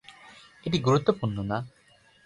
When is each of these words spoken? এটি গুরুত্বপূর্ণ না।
এটি 0.65 0.77
গুরুত্বপূর্ণ 0.79 1.37
না। 1.43 1.57